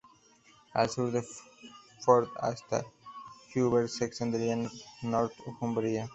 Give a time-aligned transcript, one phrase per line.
[0.73, 1.23] Al sur del
[2.03, 2.85] Forth hasta el
[3.63, 4.57] Humber se extendería
[5.03, 6.09] Northumbria.